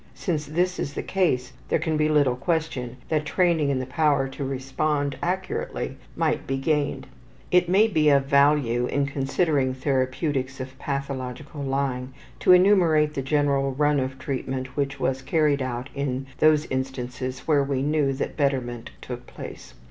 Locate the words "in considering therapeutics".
8.87-10.59